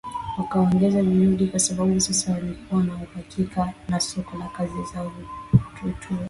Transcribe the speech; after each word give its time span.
wakaongeza 0.37 1.01
juhudi 1.03 1.47
kwa 1.47 1.59
sababu 1.59 1.99
sasa 1.99 2.31
walikuwa 2.31 2.83
na 2.83 2.93
uhakika 2.95 3.73
na 3.89 3.99
soko 3.99 4.37
la 4.37 4.47
kazi 4.47 4.83
zao 4.93 5.11
vituo 5.83 6.17